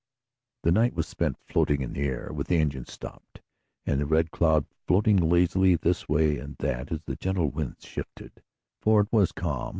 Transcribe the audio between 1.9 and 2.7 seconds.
the air, with the